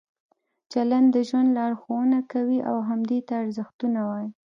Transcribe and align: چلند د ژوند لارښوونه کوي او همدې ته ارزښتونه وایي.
چلند 0.71 1.07
د 1.15 1.17
ژوند 1.29 1.49
لارښوونه 1.57 2.19
کوي 2.31 2.59
او 2.69 2.77
همدې 2.89 3.19
ته 3.27 3.33
ارزښتونه 3.43 3.99
وایي. 4.09 4.29